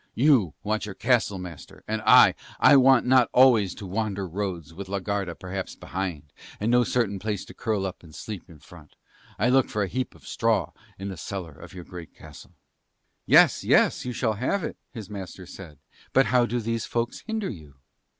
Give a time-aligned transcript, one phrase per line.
[0.15, 4.89] You want your castle, master; and I, I want not always to wander roads, with
[4.89, 8.95] la Garda perhaps behind and no certain place to curl up and sleep in front.
[9.37, 12.55] I look for a heap of straw in the cellar of your great castle."
[13.27, 15.77] "Yes, yes, you shall have it," his master said,
[16.13, 17.75] "but how do these folks hinder you?"